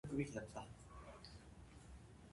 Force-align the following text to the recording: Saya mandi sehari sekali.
Saya 0.03 0.09
mandi 0.11 0.25
sehari 0.33 0.49
sekali. 0.49 0.69